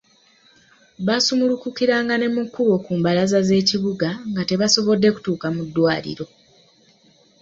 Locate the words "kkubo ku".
2.45-2.91